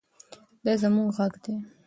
دا 0.63 0.73
زموږ 0.81 1.07
غږ 1.17 1.33
دی. 1.43 1.55